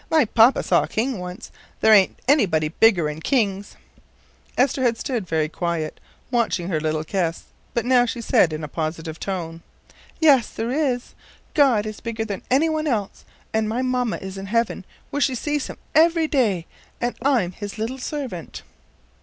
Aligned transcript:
"My 0.09 0.25
papa 0.25 0.63
saw 0.63 0.81
a 0.81 0.87
king 0.87 1.19
once. 1.19 1.51
There 1.79 1.93
ain't 1.93 2.17
anybody 2.27 2.69
bigger'n 2.69 3.21
kings." 3.23 3.75
Esther 4.57 4.81
had 4.81 4.97
stood 4.97 5.27
very 5.27 5.47
quiet, 5.47 5.99
watching 6.31 6.69
her 6.69 6.79
little 6.79 7.03
guests, 7.03 7.43
but 7.75 7.85
now 7.85 8.07
she 8.07 8.19
said 8.19 8.51
in 8.51 8.63
a 8.63 8.67
positive 8.67 9.19
tone: 9.19 9.61
"Yes, 10.19 10.49
there 10.49 10.71
is. 10.71 11.13
God 11.53 11.85
is 11.85 11.99
bigger 11.99 12.25
than 12.25 12.41
any 12.49 12.67
one 12.67 12.87
else, 12.87 13.25
and 13.53 13.69
my 13.69 13.83
mamma 13.83 14.17
is 14.17 14.39
in 14.39 14.47
heaven 14.47 14.85
where 15.11 15.21
she 15.21 15.35
sees 15.35 15.67
him 15.67 15.77
every 15.93 16.25
day, 16.27 16.65
and 16.99 17.13
I'm 17.21 17.51
his 17.51 17.77
little 17.77 17.99
servant." 17.99 18.63